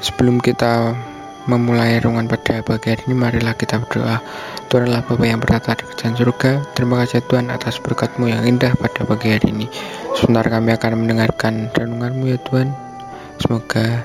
Sebelum 0.00 0.40
kita 0.40 0.96
memulai 1.44 2.00
renungan 2.00 2.24
pada 2.24 2.64
pagi 2.64 2.92
hari 2.92 3.04
ini, 3.04 3.16
marilah 3.16 3.52
kita 3.52 3.80
berdoa. 3.84 4.20
Tuhan 4.72 4.88
Allah 4.88 5.04
Bapa 5.04 5.24
yang 5.28 5.40
bertata 5.44 5.76
di 5.76 5.84
kerajaan 5.84 6.14
surga, 6.16 6.50
terima 6.72 7.04
kasih 7.04 7.20
Tuhan 7.28 7.52
atas 7.52 7.80
berkatmu 7.84 8.32
yang 8.32 8.48
indah 8.48 8.72
pada 8.80 9.04
pagi 9.04 9.36
hari 9.36 9.52
ini. 9.52 9.66
Sebentar 10.16 10.48
kami 10.48 10.72
akan 10.72 11.04
mendengarkan 11.04 11.68
renunganmu 11.74 12.24
ya 12.32 12.38
Tuhan. 12.40 12.72
Semoga 13.40 14.04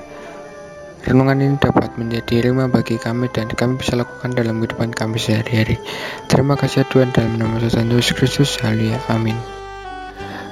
renungan 1.06 1.38
ini 1.38 1.54
dapat 1.56 1.94
menjadi 1.96 2.50
rima 2.50 2.66
bagi 2.66 2.98
kami 2.98 3.32
dan 3.32 3.48
kami 3.48 3.78
bisa 3.78 3.94
lakukan 3.96 4.36
dalam 4.36 4.60
kehidupan 4.60 4.92
kami 4.92 5.16
sehari-hari. 5.16 5.80
Terima 6.28 6.58
kasih 6.58 6.82
ya 6.82 6.90
Tuhan 6.92 7.08
dalam 7.14 7.40
nama 7.40 7.56
Tuhan 7.62 7.88
Yesus 7.88 8.12
Kristus. 8.16 8.58
Haleluya. 8.60 9.00
Amin. 9.08 9.38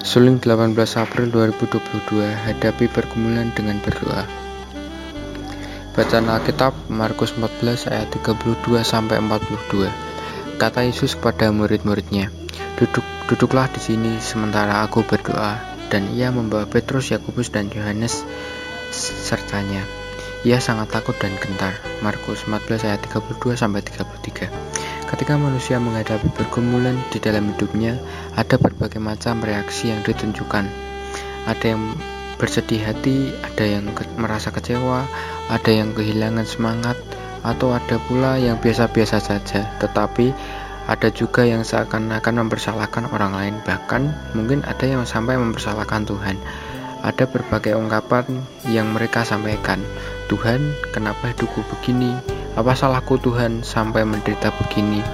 Suling 0.05 0.37
18 0.41 0.77
April 1.01 1.33
2022 1.33 2.29
hadapi 2.29 2.87
pergumulan 2.93 3.49
dengan 3.57 3.81
berdoa. 3.81 4.44
Bacaan 5.95 6.27
Alkitab 6.27 6.75
Markus 6.91 7.39
14 7.39 7.87
ayat 7.87 8.11
32 8.11 8.83
sampai 8.83 9.23
42. 9.23 9.87
Kata 10.59 10.83
Yesus 10.83 11.15
kepada 11.15 11.55
murid-muridnya, 11.55 12.35
"Duduk 12.75 13.07
duduklah 13.31 13.71
di 13.71 13.79
sini 13.79 14.19
sementara 14.19 14.83
aku 14.83 15.07
berdoa." 15.07 15.55
Dan 15.95 16.11
ia 16.11 16.35
membawa 16.35 16.67
Petrus, 16.67 17.15
Yakobus 17.15 17.55
dan 17.55 17.71
Yohanes 17.71 18.27
sertanya. 18.91 19.87
Ia 20.43 20.59
sangat 20.59 20.91
takut 20.91 21.15
dan 21.15 21.31
gentar. 21.39 21.79
Markus 22.03 22.43
14 22.51 22.83
ayat 22.83 22.99
32 23.07 23.55
sampai 23.55 23.87
33. 23.87 24.51
Ketika 25.07 25.39
manusia 25.39 25.79
menghadapi 25.79 26.27
pergumulan 26.35 26.99
di 27.15 27.23
dalam 27.23 27.55
hidupnya, 27.55 28.03
ada 28.35 28.59
berbagai 28.59 28.99
macam 28.99 29.47
reaksi 29.47 29.95
yang 29.95 30.03
ditunjukkan. 30.03 30.67
Ada 31.47 31.65
yang 31.79 31.95
bersedih 32.37 32.83
hati, 32.83 33.31
ada 33.43 33.65
yang 33.65 33.91
ke 33.95 34.07
merasa 34.19 34.51
kecewa, 34.51 35.07
ada 35.49 35.71
yang 35.71 35.95
kehilangan 35.95 36.47
semangat, 36.47 36.99
atau 37.45 37.77
ada 37.77 38.01
pula 38.09 38.41
yang 38.41 38.57
biasa-biasa 38.57 39.21
saja, 39.21 39.69
tetapi 39.79 40.33
ada 40.85 41.09
juga 41.09 41.49
yang 41.49 41.65
seakan-akan 41.65 42.45
mempersalahkan 42.45 43.09
orang 43.13 43.33
lain, 43.33 43.55
bahkan 43.65 44.13
mungkin 44.37 44.61
ada 44.69 44.85
yang 44.85 45.05
sampai 45.09 45.37
mempersalahkan 45.41 46.05
Tuhan. 46.05 46.37
Ada 47.05 47.29
berbagai 47.29 47.77
ungkapan 47.77 48.25
yang 48.69 48.93
mereka 48.97 49.29
sampaikan. 49.29 49.77
Tuhan, 50.33 50.73
kenapa 50.89 51.37
hidupku 51.37 51.61
begini? 51.69 52.17
Apa 52.57 52.73
salahku 52.73 53.21
Tuhan 53.21 53.61
sampai 53.61 54.09
menderita 54.09 54.49
begini? 54.57 55.05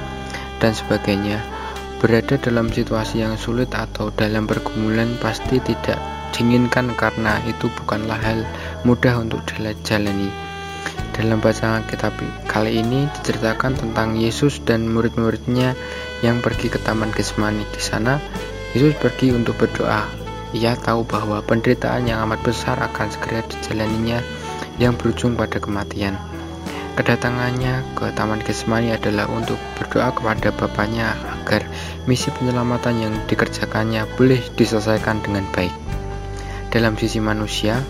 Dan 0.63 0.71
sebagainya. 0.71 1.43
Berada 1.99 2.39
dalam 2.39 2.71
situasi 2.71 3.27
yang 3.27 3.35
sulit 3.35 3.75
atau 3.75 4.15
dalam 4.15 4.47
pergumulan 4.47 5.19
pasti 5.19 5.59
tidak 5.59 5.99
diinginkan 6.41 6.97
karena 6.97 7.37
itu 7.45 7.69
bukanlah 7.85 8.17
hal 8.17 8.49
mudah 8.89 9.21
untuk 9.21 9.45
dijalani. 9.45 10.33
Dalam 11.13 11.37
bacaan 11.37 11.85
kitab 11.85 12.17
kali 12.49 12.81
ini 12.81 13.05
diceritakan 13.21 13.77
tentang 13.77 14.17
Yesus 14.17 14.57
dan 14.65 14.89
murid-muridnya 14.89 15.77
yang 16.25 16.41
pergi 16.41 16.73
ke 16.73 16.81
Taman 16.81 17.13
Getsemani. 17.13 17.69
Di 17.77 17.83
sana, 17.85 18.17
Yesus 18.73 18.97
pergi 18.97 19.37
untuk 19.37 19.61
berdoa. 19.61 20.09
Ia 20.57 20.81
tahu 20.81 21.05
bahwa 21.05 21.45
penderitaan 21.45 22.09
yang 22.09 22.25
amat 22.25 22.41
besar 22.41 22.81
akan 22.81 23.13
segera 23.13 23.45
dijalaninya 23.45 24.25
yang 24.81 24.97
berujung 24.97 25.37
pada 25.37 25.61
kematian. 25.61 26.17
Kedatangannya 26.97 27.85
ke 28.01 28.17
Taman 28.17 28.41
Getsemani 28.41 28.97
adalah 28.97 29.29
untuk 29.29 29.61
berdoa 29.77 30.09
kepada 30.17 30.57
Bapaknya 30.57 31.13
agar 31.37 31.69
misi 32.09 32.33
penyelamatan 32.33 32.97
yang 32.97 33.15
dikerjakannya 33.29 34.09
boleh 34.17 34.41
diselesaikan 34.57 35.21
dengan 35.21 35.45
baik. 35.53 35.80
Dalam 36.71 36.95
sisi 36.95 37.19
manusia, 37.19 37.83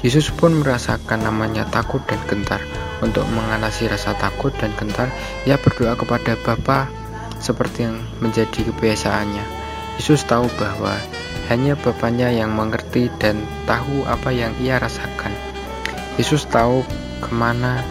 Yesus 0.00 0.32
pun 0.32 0.56
merasakan 0.62 1.26
namanya 1.26 1.68
takut 1.68 2.00
dan 2.08 2.22
gentar. 2.24 2.62
Untuk 3.04 3.26
mengatasi 3.28 3.90
rasa 3.90 4.16
takut 4.16 4.54
dan 4.56 4.72
gentar, 4.78 5.10
ia 5.44 5.60
berdoa 5.60 5.98
kepada 5.98 6.38
Bapa 6.40 6.88
seperti 7.36 7.90
yang 7.90 7.98
menjadi 8.22 8.70
kebiasaannya. 8.70 9.44
Yesus 9.98 10.24
tahu 10.24 10.48
bahwa 10.56 10.96
hanya 11.50 11.74
Bapaknya 11.74 12.30
yang 12.30 12.54
mengerti 12.54 13.10
dan 13.18 13.42
tahu 13.66 14.06
apa 14.06 14.30
yang 14.30 14.54
ia 14.62 14.78
rasakan. 14.78 15.34
Yesus 16.16 16.46
tahu 16.46 16.86
ke 17.20 17.30
mana 17.34 17.82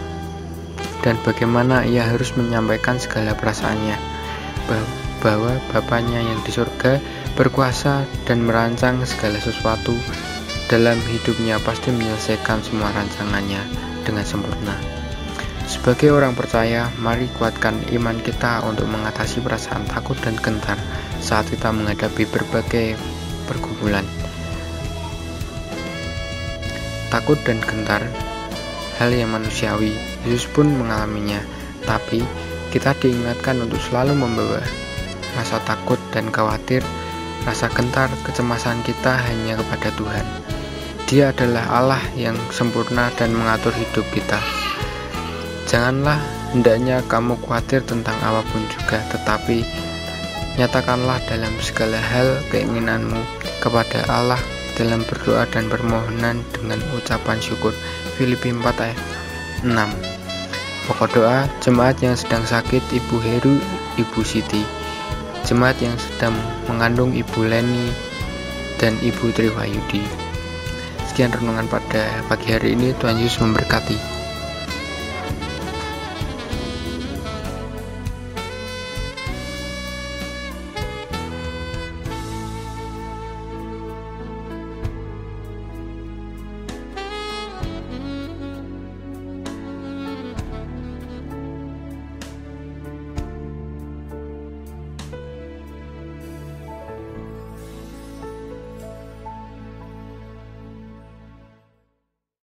dan 1.04 1.20
bagaimana 1.22 1.84
ia 1.84 2.08
harus 2.08 2.32
menyampaikan 2.34 2.96
segala 2.96 3.36
perasaannya 3.36 3.98
bahwa 5.20 5.52
Bapaknya 5.70 6.24
yang 6.24 6.40
di 6.42 6.50
surga 6.50 6.98
berkuasa 7.36 8.08
dan 8.24 8.42
merancang 8.42 8.98
segala 9.04 9.38
sesuatu 9.38 9.94
dalam 10.70 11.02
hidupnya 11.02 11.58
pasti 11.58 11.90
menyelesaikan 11.90 12.62
semua 12.62 12.94
rancangannya 12.94 13.58
dengan 14.06 14.22
sempurna. 14.22 14.78
Sebagai 15.66 16.14
orang 16.14 16.38
percaya, 16.38 16.86
mari 17.02 17.26
kuatkan 17.34 17.74
iman 17.90 18.14
kita 18.22 18.62
untuk 18.62 18.86
mengatasi 18.86 19.42
perasaan 19.42 19.82
takut 19.90 20.14
dan 20.22 20.38
gentar 20.38 20.78
saat 21.18 21.50
kita 21.50 21.74
menghadapi 21.74 22.22
berbagai 22.22 22.94
pergumulan. 23.50 24.06
Takut 27.10 27.42
dan 27.42 27.58
gentar, 27.66 28.06
hal 29.02 29.10
yang 29.10 29.34
manusiawi, 29.34 29.90
Yesus 30.22 30.46
pun 30.54 30.70
mengalaminya, 30.70 31.42
tapi 31.82 32.22
kita 32.70 32.94
diingatkan 32.94 33.58
untuk 33.58 33.82
selalu 33.82 34.14
membawa 34.14 34.62
rasa 35.34 35.58
takut 35.66 35.98
dan 36.14 36.30
khawatir, 36.30 36.86
rasa 37.42 37.66
gentar, 37.74 38.06
kecemasan 38.22 38.86
kita 38.86 39.18
hanya 39.18 39.58
kepada 39.58 39.90
Tuhan. 39.98 40.59
Dia 41.10 41.34
adalah 41.34 41.66
Allah 41.74 42.02
yang 42.14 42.38
sempurna 42.54 43.10
dan 43.18 43.34
mengatur 43.34 43.74
hidup 43.74 44.06
kita. 44.14 44.38
Janganlah 45.66 46.22
hendaknya 46.54 47.02
kamu 47.10 47.34
khawatir 47.42 47.82
tentang 47.82 48.14
apa 48.22 48.46
pun 48.46 48.62
juga, 48.70 49.02
tetapi 49.10 49.66
nyatakanlah 50.54 51.18
dalam 51.26 51.50
segala 51.58 51.98
hal 51.98 52.38
keinginanmu 52.54 53.18
kepada 53.58 54.06
Allah 54.06 54.38
dalam 54.78 55.02
berdoa 55.02 55.50
dan 55.50 55.66
permohonan 55.66 56.46
dengan 56.54 56.78
ucapan 56.94 57.42
syukur. 57.42 57.74
Filipi 58.14 58.54
4 58.54 58.62
ayat 58.78 59.00
6 59.66 59.74
Pokok 60.86 61.10
doa 61.10 61.50
jemaat 61.58 61.98
yang 62.06 62.14
sedang 62.14 62.46
sakit 62.46 62.86
Ibu 62.86 63.16
Heru, 63.18 63.58
Ibu 63.98 64.20
Siti 64.22 64.62
Jemaat 65.42 65.74
yang 65.82 65.96
sedang 65.98 66.38
mengandung 66.70 67.10
Ibu 67.16 67.50
Leni 67.50 67.90
dan 68.78 68.94
Ibu 69.02 69.34
Triwayudi 69.34 70.19
Sekian 71.10 71.34
renungan 71.34 71.66
pada 71.66 72.22
pagi 72.30 72.54
hari 72.54 72.78
ini. 72.78 72.94
Tuhan 72.94 73.18
Yesus 73.18 73.42
memberkati. 73.42 74.19